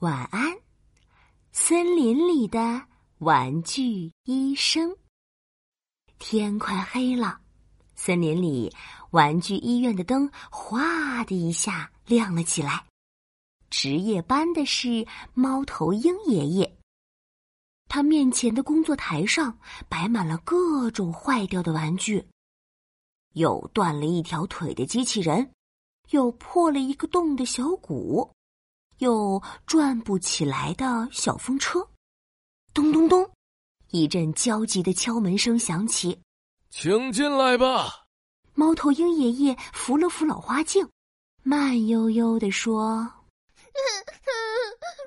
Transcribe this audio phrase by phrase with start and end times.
[0.00, 0.56] 晚安，
[1.50, 2.86] 森林里的
[3.18, 4.96] 玩具医生。
[6.20, 7.40] 天快黑了，
[7.96, 8.72] 森林里
[9.10, 12.86] 玩具医院的灯哗的一下亮了起来。
[13.70, 16.78] 值夜班的是猫头鹰爷爷，
[17.88, 19.58] 他面前的工作台上
[19.88, 22.24] 摆满了各种坏掉的玩具，
[23.34, 25.50] 有断了一条腿的机器人，
[26.10, 28.30] 有破了一个洞的小鼓。
[28.98, 31.88] 又转不起来的小风车，
[32.74, 33.30] 咚咚咚，
[33.90, 36.20] 一阵焦急的敲门声响起。
[36.70, 38.04] 请进来吧。
[38.54, 40.90] 猫头鹰爷爷扶了扶老花镜，
[41.42, 42.82] 慢悠悠地说：“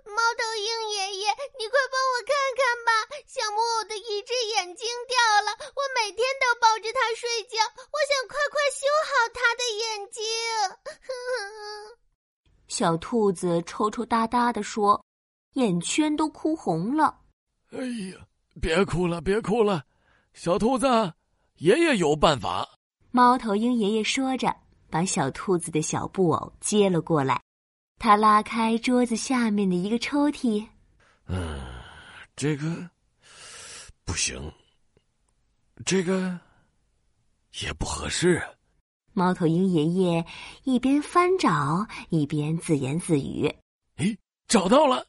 [0.08, 1.28] 猫头鹰爷爷，
[1.60, 2.92] 你快帮我看看吧，
[3.28, 10.24] 小木偶的一只眼睛掉了，我每天都抱着它睡觉，我想快快修好它的眼睛。”
[12.82, 15.00] 小兔子抽抽搭搭的说
[15.54, 17.16] ：“眼圈都哭红了。
[17.70, 17.78] ”“哎
[18.10, 18.18] 呀，
[18.60, 19.86] 别哭了，别哭了，
[20.34, 20.88] 小兔子，
[21.58, 22.68] 爷爷有办法。”
[23.14, 24.52] 猫头鹰爷爷说着，
[24.90, 27.40] 把小兔子的小布偶接了过来。
[28.00, 30.68] 他拉开桌子下面的一个抽屉
[31.30, 31.62] ，“嗯，
[32.36, 32.90] 这个
[34.04, 34.52] 不行，
[35.86, 36.36] 这个
[37.62, 38.42] 也不合适。”
[39.14, 40.26] 猫头鹰爷爷
[40.64, 43.54] 一边翻找，一边自言自语
[43.98, 44.18] ：“哎，
[44.48, 45.06] 找到了！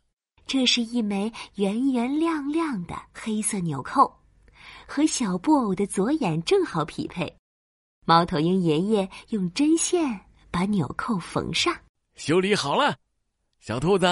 [0.46, 4.12] 这是一枚圆圆亮亮的黑色纽扣，
[4.86, 7.32] 和小布偶的左眼正好匹配。”
[8.04, 11.72] 猫头鹰爷爷用针线把纽扣缝上，
[12.16, 12.96] 修理好了。
[13.60, 14.06] 小兔子，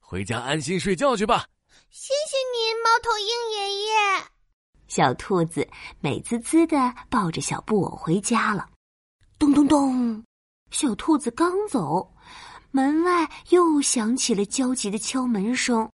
[0.00, 1.44] 回家安心睡觉去吧。
[1.90, 3.92] 谢谢您，猫头鹰爷爷。
[4.88, 5.68] 小兔子
[6.00, 8.66] 美滋滋的抱着小布偶回家了。
[9.42, 10.24] 咚咚咚！
[10.70, 12.14] 小兔子刚走，
[12.70, 15.90] 门外又响起了焦急的敲门声。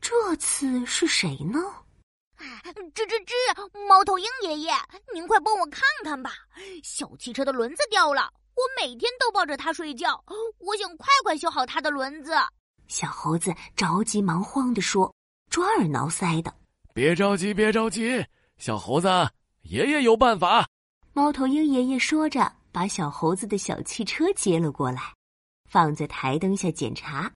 [0.00, 1.58] 这次是谁呢？
[2.94, 3.88] 吱吱吱！
[3.88, 4.72] 猫头鹰爷爷，
[5.12, 6.30] 您快帮我看看吧！
[6.84, 10.22] 小汽车的轮子掉了，我每天都抱着它睡觉，
[10.58, 12.30] 我想快快修好它的轮子。
[12.86, 15.12] 小猴子着急忙慌地说，
[15.50, 16.54] 抓耳挠腮的。
[16.94, 18.24] 别着急，别着急，
[18.56, 19.08] 小猴子，
[19.62, 20.68] 爷爷有办法。
[21.12, 22.54] 猫头鹰爷爷说着。
[22.72, 25.02] 把小猴子的小汽车接了过来，
[25.68, 27.30] 放在台灯下检查。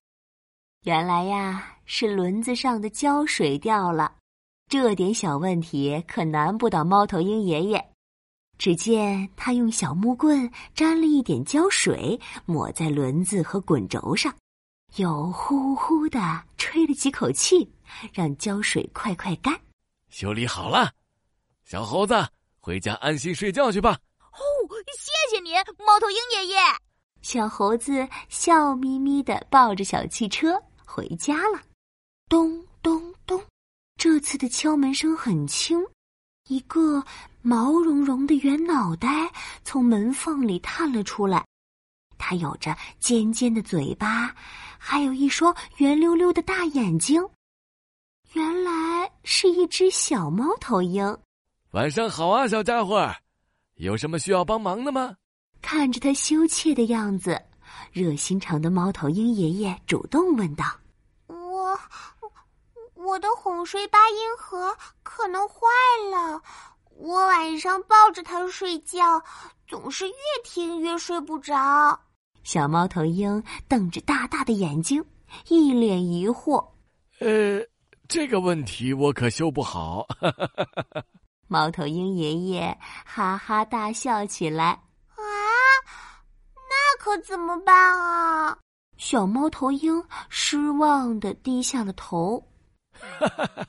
[0.84, 4.16] 原来呀，是轮子上的胶水掉了。
[4.68, 7.88] 这点小问题可难不倒猫头鹰爷爷。
[8.58, 14.32] 只见他用小木棍沾了一点胶水，抹在轮子和滚轴上，
[14.96, 17.68] 又呼呼的吹了几口气，
[18.12, 19.58] 让胶水快快干。
[20.10, 20.92] 修理好了，
[21.64, 22.14] 小猴子
[22.60, 23.98] 回家安心睡觉去吧。
[25.86, 26.56] 猫头鹰爷爷。
[27.22, 31.60] 小猴子笑眯眯的抱着小汽车回家了。
[32.28, 33.40] 咚咚咚，
[33.96, 35.78] 这次的敲门声很轻，
[36.48, 37.04] 一个
[37.42, 39.30] 毛茸茸的圆脑袋
[39.64, 41.44] 从门缝里探了出来。
[42.18, 44.34] 它有着尖尖的嘴巴，
[44.78, 47.22] 还有一双圆溜溜的大眼睛。
[48.32, 51.18] 原来是一只小猫头鹰。
[51.72, 53.12] 晚上好啊，小家伙。
[53.74, 55.16] 有什么需要帮忙的吗？
[55.74, 57.40] 看着他羞怯的样子，
[57.92, 60.66] 热心肠的猫头鹰爷爷主动问道
[61.28, 61.78] ：“我，
[62.94, 65.56] 我的哄睡八音盒可能坏
[66.10, 66.42] 了，
[66.98, 69.18] 我晚上抱着它睡觉，
[69.66, 71.98] 总是越听越睡不着。”
[72.44, 75.02] 小猫头鹰瞪着大大的眼睛，
[75.48, 76.62] 一脸疑惑
[77.20, 77.62] ：“呃，
[78.08, 80.06] 这个问题我可修不好。
[81.48, 84.78] ”猫头鹰爷爷哈哈大笑起来。
[85.84, 86.22] 啊，
[86.54, 88.58] 那可怎么办啊？
[88.98, 92.38] 小猫头鹰失望的低下了头。
[92.92, 93.66] 哈哈哈！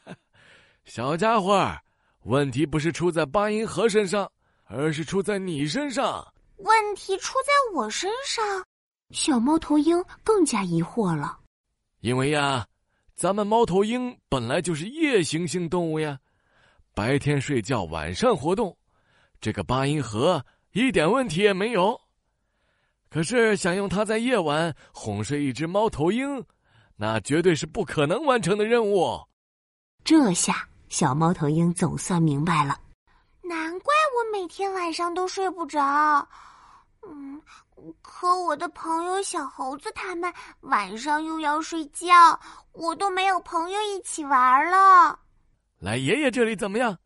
[0.86, 1.76] 小家伙，
[2.24, 4.30] 问题不是出在八音盒身上，
[4.66, 6.26] 而是出在你身上。
[6.58, 8.44] 问题出在我身上？
[9.12, 11.40] 小猫头鹰更加疑惑了。
[12.02, 12.68] 因为呀，
[13.16, 16.20] 咱们猫头鹰本来就是夜行性动物呀。
[16.94, 18.78] 白天睡觉，晚上活动，
[19.42, 22.00] 这个八音盒一点问题也没有。
[23.14, 26.44] 可是想用它在夜晚哄睡一只猫头鹰，
[26.96, 29.22] 那绝对是不可能完成的任务。
[30.04, 32.76] 这下小猫头鹰总算明白了，
[33.44, 36.28] 难怪我每天晚上都睡不着。
[37.08, 37.40] 嗯，
[38.02, 42.40] 可我的朋友小猴子他们晚上又要睡觉，
[42.72, 45.20] 我都没有朋友一起玩了。
[45.78, 46.98] 来爷爷这里怎么样？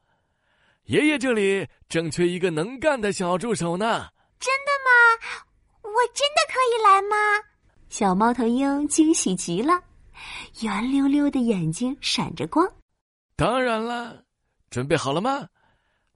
[0.86, 4.08] 爷爷这里正缺一个能干的小助手呢。
[4.40, 5.44] 真的吗？
[5.98, 7.16] 我真的可以来吗？
[7.90, 9.82] 小猫头鹰惊喜极了，
[10.62, 12.72] 圆溜溜的眼睛闪着光。
[13.36, 14.24] 当然了，
[14.70, 15.48] 准备好了吗？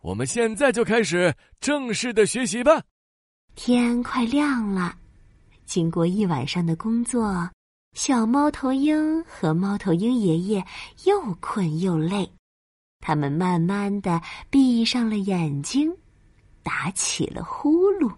[0.01, 2.83] 我们现在就开始正式的学习吧。
[3.55, 4.95] 天快亮了，
[5.65, 7.49] 经过一晚上的工作，
[7.93, 10.63] 小猫头鹰和猫头鹰爷爷
[11.05, 12.31] 又困又累，
[12.99, 15.91] 他们慢慢的闭上了眼睛，
[16.61, 18.13] 打起了呼噜。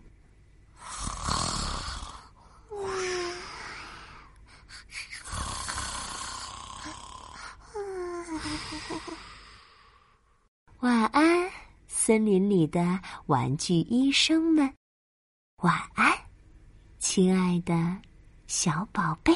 [10.80, 11.50] 晚安，
[11.88, 14.74] 森林里的玩具医生们。
[15.58, 16.12] 晚安，
[17.00, 17.98] 亲爱的
[18.48, 19.34] 小宝贝。